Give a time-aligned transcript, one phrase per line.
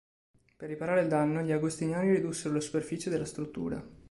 [0.57, 3.87] Per riparare il danno, gli agostiniani ridussero la superficie della struttura.